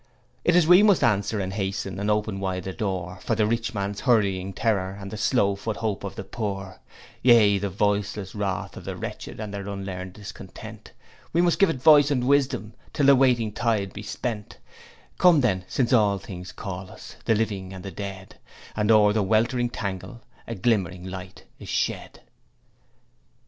'It 0.43 0.55
is 0.55 0.65
We 0.65 0.81
must 0.81 1.03
answer 1.03 1.39
and 1.39 1.53
hasten 1.53 1.99
and 1.99 2.09
open 2.09 2.39
wide 2.39 2.63
the 2.63 2.73
door, 2.73 3.19
For 3.21 3.35
the 3.35 3.45
rich 3.45 3.75
man's 3.75 3.99
hurrying 3.99 4.51
terror, 4.51 4.97
and 4.99 5.11
the 5.11 5.15
slow 5.15 5.55
foot 5.55 5.77
hope 5.77 6.03
of 6.03 6.15
the 6.15 6.23
poor, 6.23 6.79
Yea, 7.21 7.59
the 7.59 7.69
voiceless 7.69 8.33
wrath 8.33 8.75
of 8.75 8.83
the 8.83 8.95
wretched 8.95 9.39
and 9.39 9.53
their 9.53 9.69
unlearned 9.69 10.13
discontent, 10.13 10.91
We 11.33 11.41
must 11.43 11.59
give 11.59 11.69
it 11.69 11.83
voice 11.83 12.09
and 12.09 12.23
wisdom, 12.27 12.73
till 12.93 13.05
the 13.05 13.15
waiting 13.15 13.51
tide 13.51 13.93
be 13.93 14.01
spent 14.01 14.57
Come 15.19 15.41
then 15.41 15.65
since 15.67 15.93
all 15.93 16.17
things 16.17 16.51
call 16.51 16.89
us, 16.89 17.15
the 17.25 17.35
living 17.35 17.71
and 17.71 17.85
the 17.85 17.91
dead, 17.91 18.37
And 18.75 18.89
o'er 18.89 19.13
the 19.13 19.21
weltering 19.21 19.69
tangle 19.69 20.21
a 20.47 20.55
glimmering 20.55 21.03
light 21.05 21.45
is 21.59 21.69
shed.' 21.69 22.21